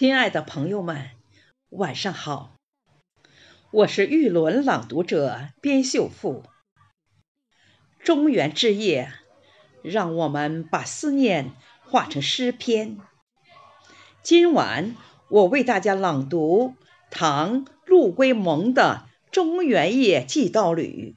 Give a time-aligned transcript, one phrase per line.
[0.00, 1.10] 亲爱的朋友们，
[1.68, 2.54] 晚上好！
[3.70, 6.42] 我是玉轮朗读者边秀富。
[8.02, 9.12] 中原之夜，
[9.82, 11.52] 让我们把思念
[11.84, 12.96] 化成诗篇。
[14.22, 14.96] 今晚
[15.28, 16.76] 我为大家朗读
[17.10, 21.14] 唐陆龟蒙的《中原夜寄道侣》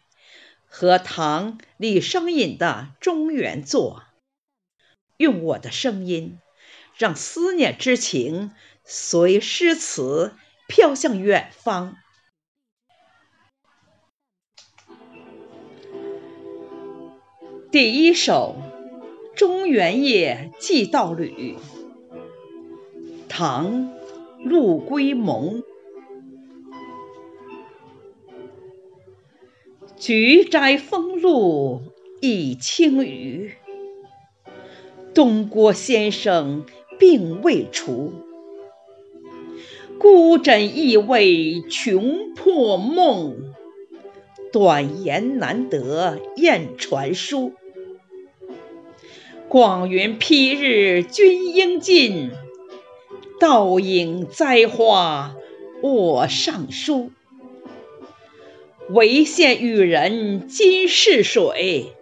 [0.67, 4.03] 和唐李商隐的《中原作》，
[5.15, 6.37] 用我的声音。
[6.95, 8.51] 让思念之情
[8.85, 10.33] 随诗词
[10.67, 11.95] 飘向远方。
[17.71, 18.55] 第一首
[19.37, 21.55] 《中原夜寄道侣》，
[23.27, 23.71] 唐·
[24.43, 25.63] 陆龟蒙。
[29.97, 31.81] 菊斋风露
[32.19, 33.55] 已清雨，
[35.15, 36.65] 东郭先生。
[36.99, 38.13] 病未除，
[39.99, 43.53] 孤枕一味穷破梦，
[44.51, 47.53] 短言难得雁传书。
[49.47, 52.31] 广云披日君应尽，
[53.39, 55.35] 倒影栽花
[55.81, 57.11] 我上书。
[58.89, 61.93] 唯羡与人今逝水，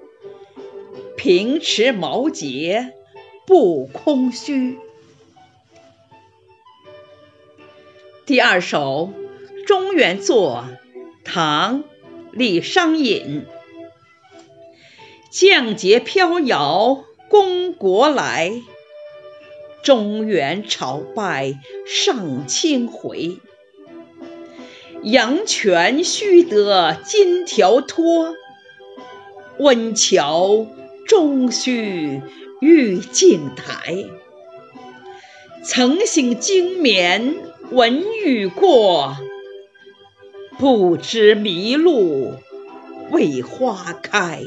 [1.15, 2.93] 平持毛节
[3.45, 4.79] 不空虚。
[8.23, 9.11] 第二首
[9.65, 10.65] 《中原作》，
[11.23, 11.79] 唐·
[12.31, 13.45] 李商隐。
[15.31, 18.51] 将节飘摇公国来，
[19.81, 21.55] 中原朝拜
[21.87, 23.39] 上清回。
[25.01, 28.35] 阳泉须得金条托，
[29.57, 30.67] 温峤
[31.07, 32.21] 终须
[32.61, 33.95] 玉镜台。
[35.63, 37.50] 曾醒经眠。
[37.71, 39.15] 闻雨过，
[40.59, 42.33] 不知迷路
[43.11, 44.41] 为花开。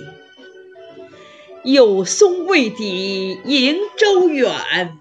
[1.62, 4.98] 有松未抵瀛洲远，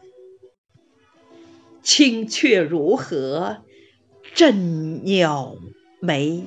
[1.82, 3.58] 清雀如何
[4.34, 5.58] 振鸟
[6.00, 6.46] 眉？